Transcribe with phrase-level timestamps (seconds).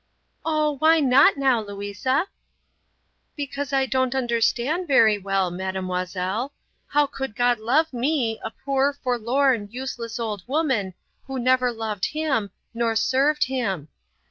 [0.43, 2.25] "Oh, why not now, Louisa?"
[3.35, 6.53] "Because I don't understand very well, mademoiselle.
[6.87, 10.95] How could God love me, a poor, forlorn, useless old woman,
[11.27, 13.89] who never loved Him, nor served Him.